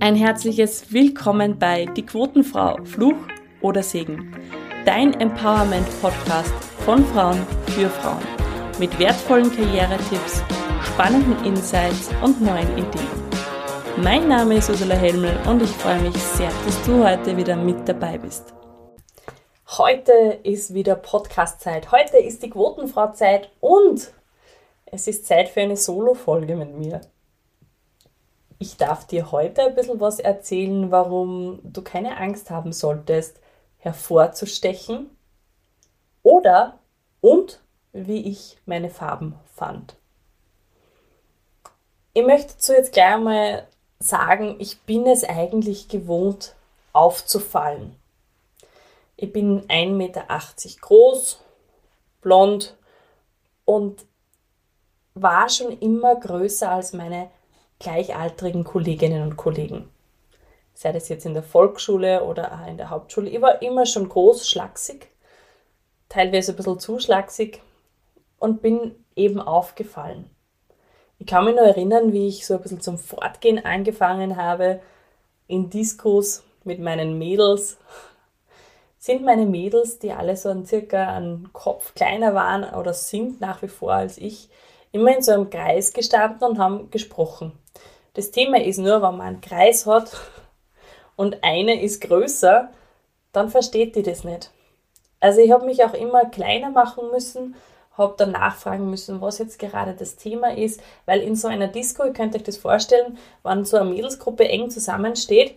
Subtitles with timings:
[0.00, 3.16] Ein herzliches Willkommen bei Die Quotenfrau, Fluch
[3.60, 4.34] oder Segen.
[4.86, 6.52] Dein Empowerment-Podcast
[6.84, 8.22] von Frauen für Frauen.
[8.78, 10.42] Mit wertvollen Karrieretipps,
[10.82, 13.06] spannenden Insights und neuen Ideen.
[13.98, 17.86] Mein Name ist Ursula Helmel und ich freue mich sehr, dass du heute wieder mit
[17.86, 18.54] dabei bist.
[19.76, 20.12] Heute
[20.42, 21.92] ist wieder Podcast-Zeit.
[21.92, 24.10] Heute ist die Quotenfrau-Zeit und
[24.86, 27.02] es ist Zeit für eine Solo-Folge mit mir.
[28.62, 33.40] Ich darf dir heute ein bisschen was erzählen, warum du keine Angst haben solltest,
[33.78, 35.10] hervorzustechen
[36.22, 36.78] oder
[37.20, 37.60] und
[37.92, 39.96] wie ich meine Farben fand.
[42.14, 43.66] Ich möchte dazu jetzt gleich mal
[43.98, 46.54] sagen, ich bin es eigentlich gewohnt,
[46.92, 47.96] aufzufallen.
[49.16, 50.24] Ich bin 1,80 Meter
[50.82, 51.40] groß,
[52.20, 52.76] blond
[53.64, 54.06] und
[55.14, 57.28] war schon immer größer als meine
[57.82, 59.88] gleichaltrigen Kolleginnen und Kollegen.
[60.74, 63.28] Sei das jetzt in der Volksschule oder auch in der Hauptschule.
[63.28, 65.08] Ich war immer schon groß, schlaksig,
[66.08, 67.60] teilweise ein bisschen zu schlaksig
[68.38, 70.30] und bin eben aufgefallen.
[71.18, 74.80] Ich kann mich noch erinnern, wie ich so ein bisschen zum Fortgehen angefangen habe
[75.46, 77.78] in Diskos mit meinen Mädels.
[78.98, 83.62] Sind meine Mädels, die alle so ein circa einen Kopf kleiner waren oder sind nach
[83.62, 84.48] wie vor als ich,
[84.92, 87.52] immer in so einem Kreis gestanden und haben gesprochen.
[88.14, 90.12] Das Thema ist nur, wenn man einen Kreis hat
[91.16, 92.70] und eine ist größer,
[93.32, 94.50] dann versteht die das nicht.
[95.18, 97.54] Also ich habe mich auch immer kleiner machen müssen,
[97.96, 102.04] habe dann nachfragen müssen, was jetzt gerade das Thema ist, weil in so einer Disco,
[102.04, 105.54] ihr könnt euch das vorstellen, wenn so eine Mädelsgruppe eng zusammensteht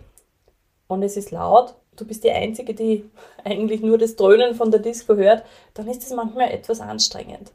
[0.88, 3.10] und es ist laut, du bist die Einzige, die
[3.44, 7.52] eigentlich nur das Dröhnen von der Disco hört, dann ist das manchmal etwas anstrengend.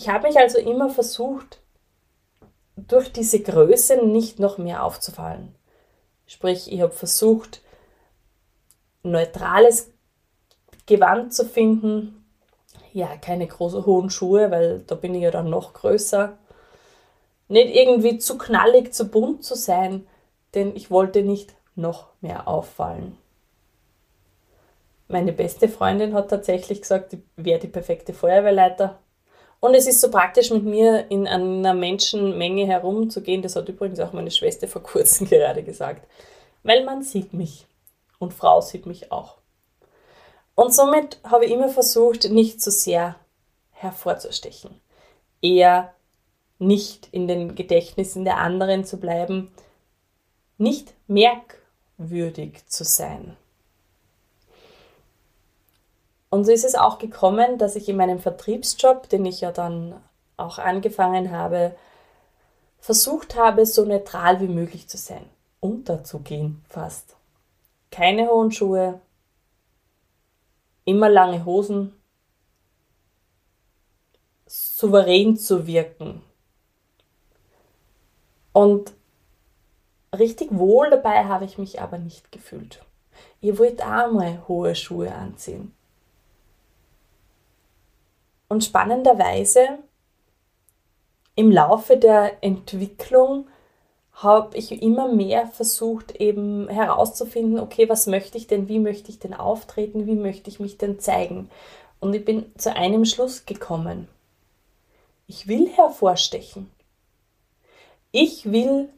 [0.00, 1.60] Ich habe mich also immer versucht,
[2.74, 5.54] durch diese Größe nicht noch mehr aufzufallen.
[6.26, 7.60] Sprich, ich habe versucht,
[9.02, 9.92] neutrales
[10.86, 12.24] Gewand zu finden.
[12.94, 16.38] Ja, keine großen hohen Schuhe, weil da bin ich ja dann noch größer.
[17.48, 20.06] Nicht irgendwie zu knallig, zu bunt zu sein,
[20.54, 23.18] denn ich wollte nicht noch mehr auffallen.
[25.08, 28.98] Meine beste Freundin hat tatsächlich gesagt, ich wäre die perfekte Feuerwehrleiter.
[29.60, 33.42] Und es ist so praktisch, mit mir in einer Menschenmenge herumzugehen.
[33.42, 36.06] Das hat übrigens auch meine Schwester vor kurzem gerade gesagt.
[36.62, 37.66] Weil man sieht mich.
[38.18, 39.36] Und Frau sieht mich auch.
[40.54, 43.16] Und somit habe ich immer versucht, nicht so sehr
[43.70, 44.80] hervorzustechen.
[45.40, 45.94] Eher
[46.58, 49.50] nicht in den Gedächtnissen der anderen zu bleiben.
[50.58, 53.36] Nicht merkwürdig zu sein.
[56.30, 60.00] Und so ist es auch gekommen, dass ich in meinem Vertriebsjob, den ich ja dann
[60.36, 61.74] auch angefangen habe,
[62.78, 65.28] versucht habe, so neutral wie möglich zu sein.
[65.58, 67.16] Unterzugehen fast.
[67.90, 69.00] Keine hohen Schuhe,
[70.84, 71.92] immer lange Hosen,
[74.46, 76.22] souverän zu wirken.
[78.52, 78.92] Und
[80.16, 82.82] richtig wohl dabei habe ich mich aber nicht gefühlt.
[83.40, 85.74] Ihr wollt auch mal hohe Schuhe anziehen.
[88.50, 89.78] Und spannenderweise
[91.36, 93.46] im Laufe der Entwicklung
[94.12, 99.20] habe ich immer mehr versucht, eben herauszufinden, okay, was möchte ich denn, wie möchte ich
[99.20, 101.48] denn auftreten, wie möchte ich mich denn zeigen.
[102.00, 104.08] Und ich bin zu einem Schluss gekommen.
[105.28, 106.68] Ich will hervorstechen.
[108.10, 108.88] Ich will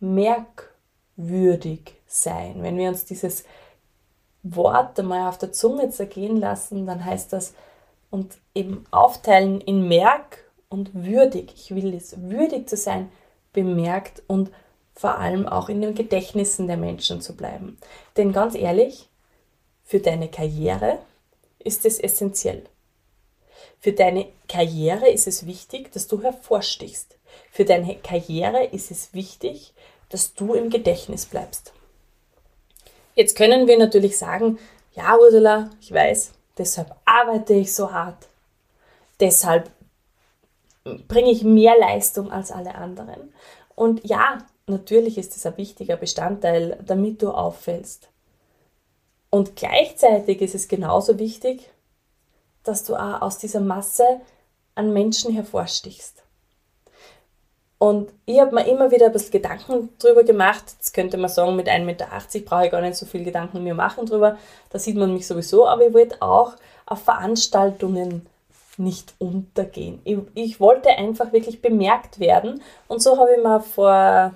[0.00, 2.62] merkwürdig sein.
[2.62, 3.44] Wenn wir uns dieses
[4.42, 7.52] Wort einmal auf der Zunge zergehen lassen, dann heißt das
[8.10, 11.52] und eben aufteilen in merk und würdig.
[11.54, 13.10] Ich will es, würdig zu sein,
[13.52, 14.50] bemerkt und
[14.94, 17.78] vor allem auch in den Gedächtnissen der Menschen zu bleiben.
[18.16, 19.08] Denn ganz ehrlich,
[19.84, 20.98] für deine Karriere
[21.58, 22.64] ist es essentiell.
[23.80, 27.16] Für deine Karriere ist es wichtig, dass du hervorstichst.
[27.50, 29.72] Für deine Karriere ist es wichtig,
[30.10, 31.72] dass du im Gedächtnis bleibst.
[33.14, 34.58] Jetzt können wir natürlich sagen,
[34.92, 38.28] ja Ursula, ich weiß, Deshalb arbeite ich so hart.
[39.18, 39.70] Deshalb
[41.08, 43.32] bringe ich mehr Leistung als alle anderen.
[43.74, 48.10] Und ja, natürlich ist es ein wichtiger Bestandteil, damit du auffällst.
[49.30, 51.70] Und gleichzeitig ist es genauso wichtig,
[52.62, 54.20] dass du auch aus dieser Masse
[54.74, 56.22] an Menschen hervorstichst.
[57.82, 60.64] Und ich habe mir immer wieder ein bisschen Gedanken drüber gemacht.
[60.76, 62.06] Jetzt könnte man sagen, mit 1,80 Meter
[62.44, 64.36] brauche ich gar nicht so viel Gedanken mir machen drüber.
[64.68, 65.66] Da sieht man mich sowieso.
[65.66, 68.26] Aber ich wollte auch auf Veranstaltungen
[68.76, 70.02] nicht untergehen.
[70.04, 72.60] Ich, ich wollte einfach wirklich bemerkt werden.
[72.86, 74.34] Und so habe ich mir vor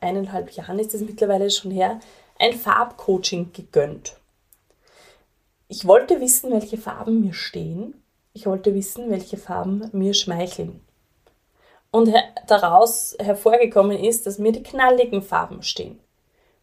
[0.00, 2.00] eineinhalb Jahren ist es mittlerweile schon her,
[2.40, 4.16] ein Farbcoaching gegönnt.
[5.68, 8.02] Ich wollte wissen, welche Farben mir stehen.
[8.32, 10.80] Ich wollte wissen, welche Farben mir schmeicheln.
[11.92, 12.12] Und
[12.46, 15.98] daraus hervorgekommen ist, dass mir die knalligen Farben stehen.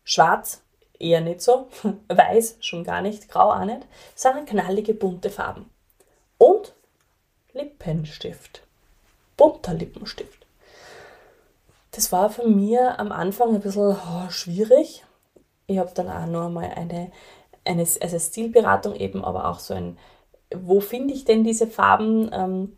[0.03, 0.63] Schwarz
[0.99, 1.67] eher nicht so,
[2.07, 3.85] weiß schon gar nicht, grau auch nicht,
[4.15, 5.69] sondern knallige bunte Farben.
[6.37, 6.73] Und
[7.53, 8.61] Lippenstift.
[9.35, 10.45] Bunter Lippenstift.
[11.91, 15.03] Das war für mich am Anfang ein bisschen oh, schwierig.
[15.65, 17.11] Ich habe dann auch noch mal eine,
[17.65, 19.97] eine also Stilberatung eben, aber auch so ein,
[20.55, 22.77] wo finde ich denn diese Farben, ähm,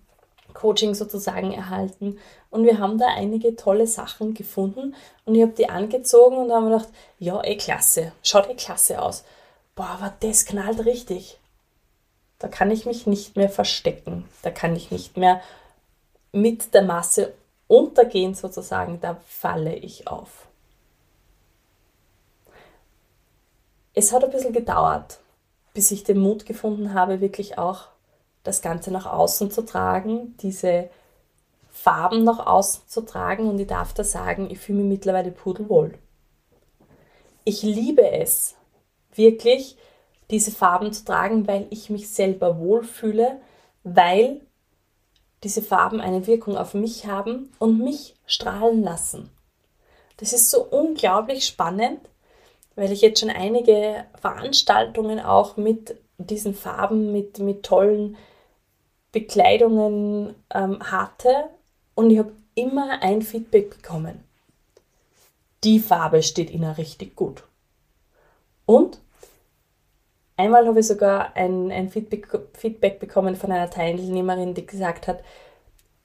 [0.53, 2.17] Coaching sozusagen erhalten.
[2.49, 6.65] Und wir haben da einige tolle Sachen gefunden und ich habe die angezogen und habe
[6.69, 9.23] gedacht, ja, eh klasse, schaut eh klasse aus.
[9.75, 11.37] Boah, aber das knallt richtig.
[12.39, 14.25] Da kann ich mich nicht mehr verstecken.
[14.41, 15.41] Da kann ich nicht mehr
[16.31, 17.33] mit der Masse
[17.67, 18.99] untergehen sozusagen.
[19.01, 20.47] Da falle ich auf.
[23.93, 25.19] Es hat ein bisschen gedauert,
[25.73, 27.87] bis ich den Mut gefunden habe, wirklich auch
[28.43, 30.89] das Ganze nach außen zu tragen, diese
[31.69, 33.47] Farben nach außen zu tragen.
[33.47, 35.93] Und ich darf da sagen, ich fühle mich mittlerweile pudelwohl.
[37.45, 38.55] Ich liebe es,
[39.13, 39.77] wirklich
[40.29, 43.39] diese Farben zu tragen, weil ich mich selber wohlfühle,
[43.83, 44.41] weil
[45.43, 49.29] diese Farben eine Wirkung auf mich haben und mich strahlen lassen.
[50.17, 52.01] Das ist so unglaublich spannend,
[52.75, 58.17] weil ich jetzt schon einige Veranstaltungen auch mit diesen Farben, mit, mit tollen
[59.11, 61.49] Bekleidungen ähm, hatte
[61.95, 64.23] und ich habe immer ein Feedback bekommen.
[65.63, 67.43] Die Farbe steht Ihnen richtig gut.
[68.65, 68.99] Und
[70.37, 75.23] einmal habe ich sogar ein, ein Feedback, Feedback bekommen von einer Teilnehmerin, die gesagt hat,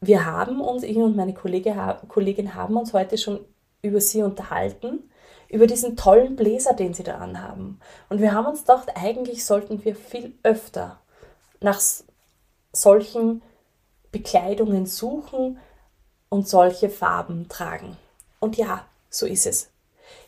[0.00, 3.40] wir haben uns, ich und meine Kollege, Kollegin haben uns heute schon
[3.82, 5.10] über sie unterhalten,
[5.48, 7.80] über diesen tollen Bläser, den sie da anhaben.
[8.08, 11.00] Und wir haben uns gedacht, eigentlich sollten wir viel öfter
[11.60, 11.80] nach
[12.76, 13.42] solchen
[14.12, 15.58] Bekleidungen suchen
[16.28, 17.96] und solche Farben tragen.
[18.40, 19.70] Und ja, so ist es.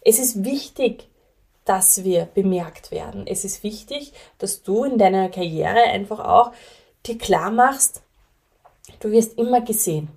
[0.00, 1.08] Es ist wichtig,
[1.64, 3.26] dass wir bemerkt werden.
[3.26, 6.52] Es ist wichtig, dass du in deiner Karriere einfach auch
[7.04, 8.02] dir klar machst,
[9.00, 10.08] du wirst immer gesehen.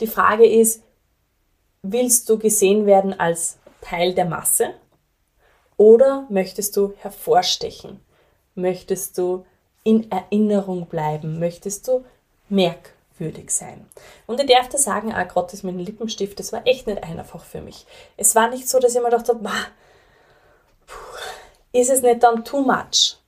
[0.00, 0.82] Die Frage ist,
[1.82, 4.74] willst du gesehen werden als Teil der Masse
[5.76, 8.00] oder möchtest du hervorstechen?
[8.54, 9.44] Möchtest du
[9.84, 11.38] in Erinnerung bleiben?
[11.38, 12.04] Möchtest du
[12.48, 13.86] merkwürdig sein?
[14.26, 17.02] Und ich darf dir sagen, auch gerade das mit dem Lippenstift, das war echt nicht
[17.04, 17.86] einfach für mich.
[18.16, 19.48] Es war nicht so, dass ich mir gedacht habe,
[21.72, 23.18] ist es nicht dann too much?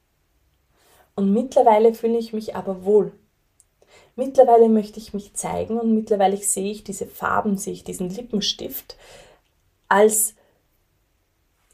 [1.15, 3.13] Und mittlerweile fühle ich mich aber wohl.
[4.17, 8.97] Mittlerweile möchte ich mich zeigen und mittlerweile sehe ich diese Farben, sehe ich diesen Lippenstift
[9.89, 10.35] als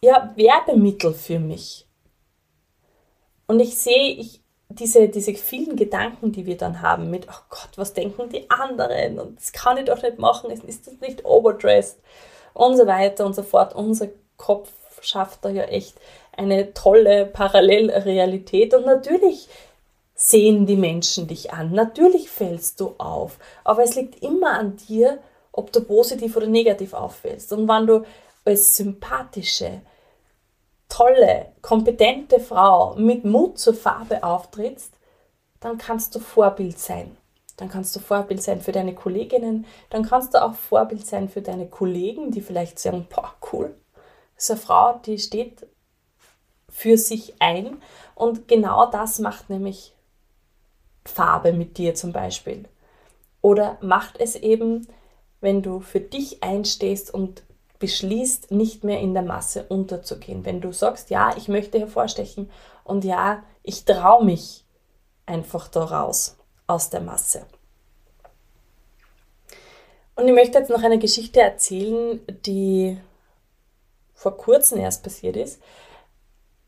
[0.01, 1.87] ja, Werbemittel für mich.
[3.47, 4.42] Und ich sehe, ich,
[4.79, 9.19] diese, diese vielen Gedanken, die wir dann haben mit, oh Gott, was denken die anderen
[9.19, 11.99] und das kann ich doch nicht machen, ist das nicht overdressed
[12.55, 13.75] und so weiter und so fort.
[13.75, 14.71] Unser Kopf
[15.01, 15.97] schafft da ja echt
[16.37, 19.49] eine tolle Parallelrealität und natürlich
[20.15, 25.19] sehen die Menschen dich an, natürlich fällst du auf, aber es liegt immer an dir,
[25.51, 27.53] ob du positiv oder negativ auffällst.
[27.53, 28.05] Und wenn du
[28.45, 29.83] als sympathische,
[30.93, 34.93] tolle, kompetente Frau mit Mut zur Farbe auftrittst,
[35.59, 37.17] dann kannst du Vorbild sein.
[37.57, 41.41] Dann kannst du Vorbild sein für deine Kolleginnen, dann kannst du auch Vorbild sein für
[41.41, 43.75] deine Kollegen, die vielleicht sagen, boah, cool,
[44.35, 45.67] das ist eine Frau, die steht
[46.69, 47.81] für sich ein.
[48.15, 49.95] Und genau das macht nämlich
[51.07, 52.69] Farbe mit dir zum Beispiel.
[53.41, 54.87] Oder macht es eben,
[55.41, 57.45] wenn du für dich einstehst und
[57.83, 60.45] beschließt, nicht mehr in der Masse unterzugehen.
[60.45, 62.49] Wenn du sagst, ja, ich möchte hervorstechen
[62.85, 64.65] und ja, ich traue mich
[65.27, 66.37] einfach da raus
[66.69, 67.45] aus der Masse.
[70.15, 72.99] Und ich möchte jetzt noch eine Geschichte erzählen, die
[74.15, 75.61] vor kurzem erst passiert ist.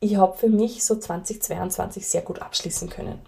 [0.01, 3.21] Ich habe für mich so 2022 sehr gut abschließen können.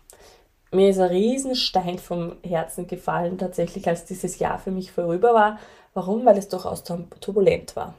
[0.72, 5.60] Mir ist ein Riesenstein vom Herzen gefallen, tatsächlich, als dieses Jahr für mich vorüber war,
[5.96, 6.26] Warum?
[6.26, 7.94] Weil es durchaus turbulent war.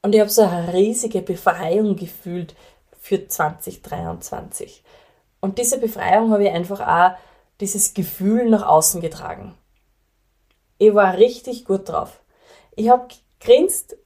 [0.00, 2.54] Und ich habe so eine riesige Befreiung gefühlt
[2.98, 4.82] für 2023.
[5.40, 7.18] Und diese Befreiung habe ich einfach auch
[7.60, 9.54] dieses Gefühl nach außen getragen.
[10.78, 12.20] Ich war richtig gut drauf.
[12.74, 13.98] Ich habe grinst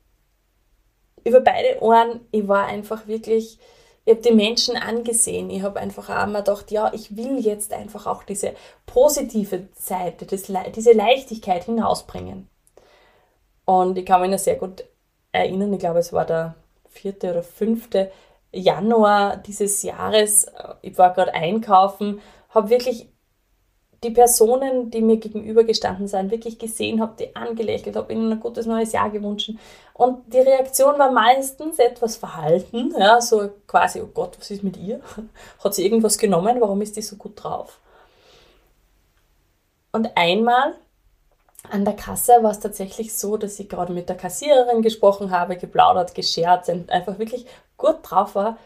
[1.23, 2.23] über beide Ohren.
[2.33, 3.61] Ich war einfach wirklich,
[4.07, 5.51] ich habe die Menschen angesehen.
[5.51, 8.55] Ich habe einfach auch mal gedacht, ja, ich will jetzt einfach auch diese
[8.87, 12.49] positive Seite, diese Leichtigkeit hinausbringen.
[13.65, 14.85] Und ich kann mich noch sehr gut
[15.33, 16.55] erinnern, ich glaube, es war der
[16.89, 17.15] 4.
[17.23, 17.89] oder 5.
[18.53, 20.47] Januar dieses Jahres.
[20.83, 23.09] Ich war gerade einkaufen, habe wirklich
[24.03, 28.41] die Personen, die mir gegenüber gestanden sind, wirklich gesehen habe, die angelächelt habe, ihnen ein
[28.41, 29.53] gutes neues Jahr gewünscht.
[29.93, 34.79] Und die Reaktion war meistens etwas verhalten, ja, so quasi, oh Gott, was ist mit
[34.79, 35.01] ihr?
[35.63, 36.61] Hat sie irgendwas genommen?
[36.61, 37.79] Warum ist die so gut drauf?
[39.93, 40.75] Und einmal
[41.69, 45.57] an der Kasse war es tatsächlich so, dass ich gerade mit der Kassiererin gesprochen habe,
[45.57, 48.59] geplaudert, gescherzt und einfach wirklich gut drauf war,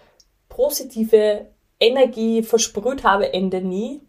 [0.49, 1.47] positive
[1.81, 4.01] Energie versprüht habe, Ende nie,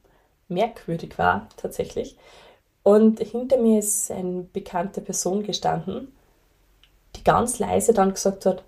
[0.47, 2.17] merkwürdig war tatsächlich.
[2.83, 6.15] Und hinter mir ist eine bekannte Person gestanden,
[7.15, 8.63] die ganz leise dann gesagt hat,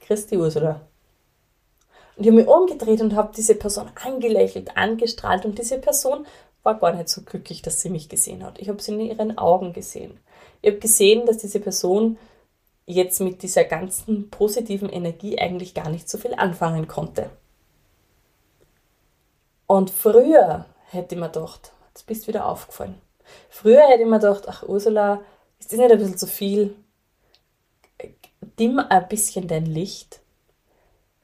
[0.00, 0.80] Christi Ursula.
[2.16, 6.26] Und ich habe mich umgedreht und habe diese Person angelächelt, angestrahlt und diese Person
[6.66, 8.58] war gar nicht so glücklich, dass sie mich gesehen hat.
[8.58, 10.18] Ich habe sie in ihren Augen gesehen.
[10.60, 12.18] Ich habe gesehen, dass diese Person
[12.84, 17.30] jetzt mit dieser ganzen positiven Energie eigentlich gar nicht so viel anfangen konnte.
[19.66, 23.00] Und früher hätte ich mir gedacht, jetzt bist du wieder aufgefallen.
[23.48, 25.22] Früher hätte ich mir gedacht, ach Ursula,
[25.58, 26.76] ist das nicht ein bisschen zu viel?
[28.58, 30.20] Dimm ein bisschen dein Licht.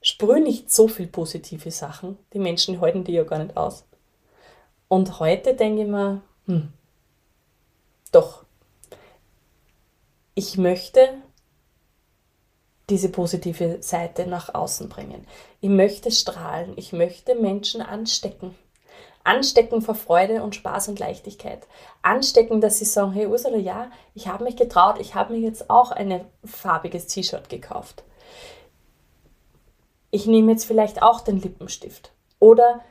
[0.00, 2.18] Sprüh nicht so viel positive Sachen.
[2.32, 3.84] Die Menschen halten die ja gar nicht aus.
[4.92, 6.70] Und heute denke ich mir, hm,
[8.11, 8.44] doch,
[10.34, 11.08] ich möchte
[12.90, 15.26] diese positive Seite nach außen bringen.
[15.62, 16.75] Ich möchte strahlen.
[16.76, 18.54] Ich möchte Menschen anstecken.
[19.25, 21.66] Anstecken vor Freude und Spaß und Leichtigkeit.
[22.02, 25.70] Anstecken, dass sie sagen, hey Ursula, ja, ich habe mich getraut, ich habe mir jetzt
[25.70, 28.04] auch ein farbiges T-Shirt gekauft.
[30.11, 32.12] Ich nehme jetzt vielleicht auch den Lippenstift.
[32.40, 32.82] Oder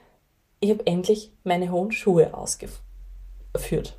[0.62, 3.98] ich habe endlich meine hohen Schuhe ausgeführt.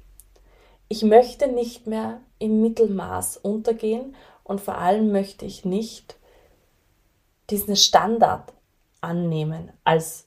[0.89, 4.15] Ich möchte nicht mehr im Mittelmaß untergehen
[4.45, 6.17] und vor allem möchte ich nicht
[7.51, 8.53] diesen Standard
[9.01, 10.27] annehmen als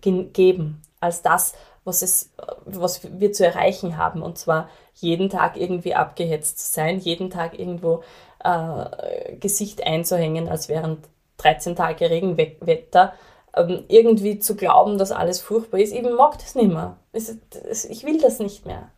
[0.00, 2.32] geben, als das, was, es,
[2.64, 4.22] was wir zu erreichen haben.
[4.22, 8.02] Und zwar jeden Tag irgendwie abgehetzt zu sein, jeden Tag irgendwo
[8.44, 10.98] äh, Gesicht einzuhängen, als wären
[11.38, 13.14] 13 Tage Regenwetter.
[13.54, 15.92] Ähm, irgendwie zu glauben, dass alles furchtbar ist.
[15.92, 16.96] Ich mag das nicht mehr.
[17.12, 18.90] Ich will das nicht mehr.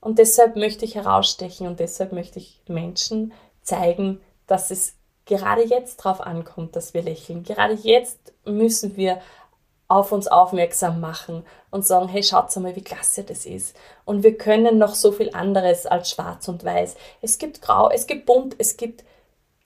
[0.00, 6.04] Und deshalb möchte ich herausstechen und deshalb möchte ich Menschen zeigen, dass es gerade jetzt
[6.04, 7.42] darauf ankommt, dass wir lächeln.
[7.42, 9.20] Gerade jetzt müssen wir
[9.88, 13.76] auf uns aufmerksam machen und sagen, hey, schaut mal, wie klasse das ist.
[14.04, 16.96] Und wir können noch so viel anderes als schwarz und weiß.
[17.22, 19.04] Es gibt grau, es gibt bunt, es gibt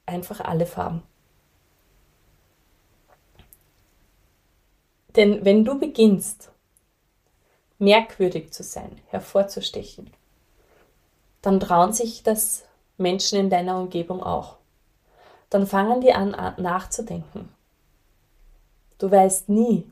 [0.06, 1.02] einfach alle Farben.
[5.18, 6.52] Denn wenn du beginnst,
[7.80, 10.12] merkwürdig zu sein, hervorzustechen,
[11.42, 12.64] dann trauen sich das
[12.98, 14.58] Menschen in deiner Umgebung auch.
[15.50, 17.48] Dann fangen die an nachzudenken.
[18.98, 19.90] Du weißt nie,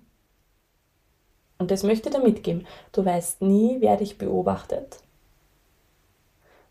[1.59, 5.01] und das möchte ich dir mitgeben, du weißt nie, wer dich beobachtet.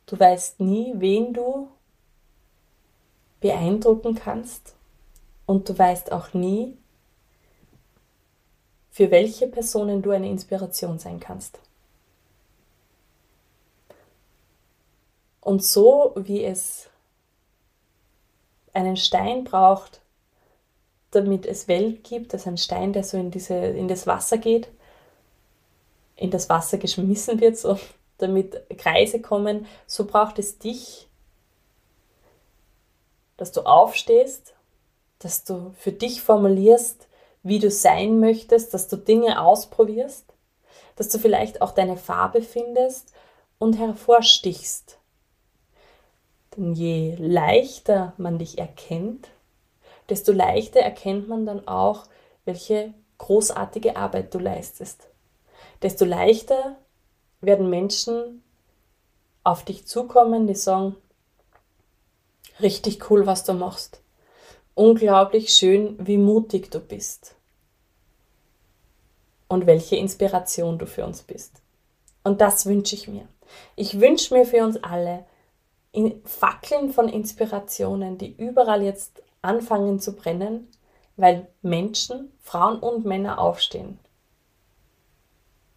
[0.06, 1.68] Du weißt nie, wen du
[3.42, 4.76] beeindrucken kannst.
[5.46, 6.78] Und du weißt auch nie,
[8.96, 11.60] für welche Personen du eine Inspiration sein kannst.
[15.42, 16.90] Und so wie es
[18.72, 20.00] einen Stein braucht,
[21.12, 24.70] damit es Welt gibt, also ein Stein, der so in, diese, in das Wasser geht,
[26.16, 27.78] in das Wasser geschmissen wird, so,
[28.18, 31.10] damit Kreise kommen, so braucht es dich,
[33.36, 34.54] dass du aufstehst,
[35.20, 37.10] dass du für dich formulierst,
[37.46, 40.26] wie du sein möchtest, dass du Dinge ausprobierst,
[40.98, 43.14] dass du vielleicht auch deine Farbe findest
[43.60, 44.98] und hervorstichst
[46.56, 49.30] denn je leichter man dich erkennt,
[50.10, 52.06] desto leichter erkennt man dann auch,
[52.46, 55.08] welche großartige Arbeit du leistest.
[55.82, 56.78] Desto leichter
[57.42, 58.44] werden Menschen
[59.44, 60.96] auf dich zukommen, die sagen,
[62.62, 64.02] richtig cool, was du machst.
[64.76, 67.36] Unglaublich schön, wie mutig du bist.
[69.48, 71.62] Und welche Inspiration du für uns bist.
[72.24, 73.28] Und das wünsche ich mir.
[73.76, 75.26] Ich wünsche mir für uns alle,
[76.26, 80.68] Fackeln von Inspirationen, die überall jetzt anfangen zu brennen,
[81.16, 83.98] weil Menschen, Frauen und Männer aufstehen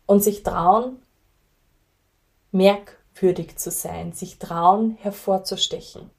[0.07, 1.01] und sich trauen,
[2.51, 6.11] merkwürdig zu sein, sich trauen, hervorzustechen.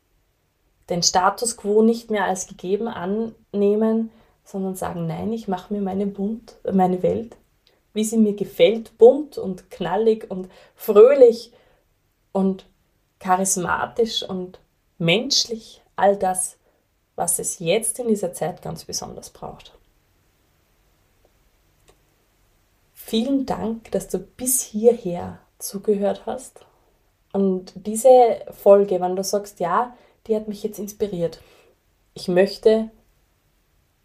[0.90, 4.12] Den Status quo nicht mehr als gegeben annehmen,
[4.44, 7.38] sondern sagen, nein, ich mache mir meine, bunt, meine Welt,
[7.94, 11.54] wie sie mir gefällt, bunt und knallig und fröhlich
[12.32, 12.66] und
[13.20, 14.60] charismatisch und
[14.98, 16.58] menschlich all das,
[17.16, 19.78] was es jetzt in dieser Zeit ganz besonders braucht.
[22.94, 26.66] Vielen Dank, dass du bis hierher zugehört hast.
[27.34, 28.10] Und diese
[28.52, 29.96] Folge, wenn du sagst, ja,
[30.30, 31.42] die hat mich jetzt inspiriert.
[32.14, 32.90] Ich möchte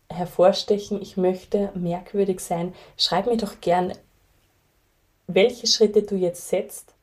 [0.08, 2.74] hervorstechen, ich möchte merkwürdig sein.
[2.96, 3.92] Schreib mir doch gern,
[5.26, 6.94] welche Schritte du jetzt setzt,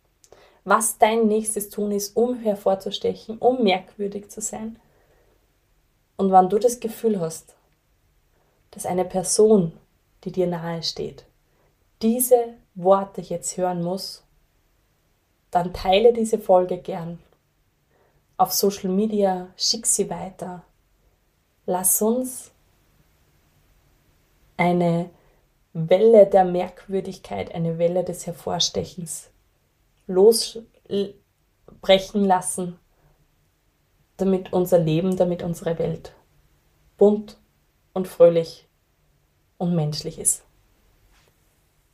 [0.64, 4.80] was dein nächstes Tun ist, um hervorzustechen, um merkwürdig zu sein.
[6.18, 7.56] Und wann du das Gefühl hast,
[8.72, 9.74] dass eine Person,
[10.24, 11.26] die dir nahe steht,
[12.02, 14.24] diese Worte jetzt hören muss,
[15.52, 17.20] dann teile diese Folge gern.
[18.42, 20.64] Auf Social Media schick sie weiter.
[21.68, 22.50] Lass uns
[24.58, 25.12] eine
[25.74, 29.30] Welle der Merkwürdigkeit, eine Welle des Hervorstechens
[30.08, 30.66] losbrechen
[32.26, 32.80] lassen,
[34.18, 36.16] damit unser Leben, damit unsere Welt
[36.98, 37.38] bunt
[37.94, 38.68] und fröhlich
[39.60, 40.42] und menschlich ist.